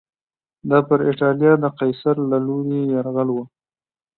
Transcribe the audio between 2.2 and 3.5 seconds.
له لوري یرغل و